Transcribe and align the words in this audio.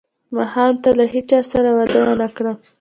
ماښام 0.35 0.73
ته 0.83 0.89
له 0.99 1.05
هیچا 1.13 1.39
سره 1.51 1.69
وعده 1.77 1.99
ونه 2.03 2.27
کړم. 2.35 2.55